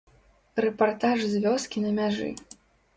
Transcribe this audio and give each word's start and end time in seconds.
Рэпартаж 0.65 1.19
з 1.35 1.45
вёскі 1.47 1.87
на 1.87 1.95
мяжы. 2.03 2.29